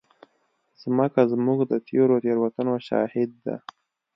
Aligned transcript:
مځکه 0.97 1.21
زموږ 1.31 1.59
د 1.71 1.73
تېرو 1.87 2.15
تېروتنو 2.23 2.75
شاهد 2.87 3.31
ده. 3.45 3.55